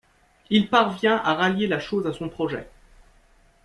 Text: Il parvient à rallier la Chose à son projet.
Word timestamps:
Il 0.49 0.67
parvient 0.67 1.17
à 1.17 1.35
rallier 1.35 1.67
la 1.67 1.79
Chose 1.79 2.07
à 2.07 2.11
son 2.13 2.27
projet. 2.27 2.67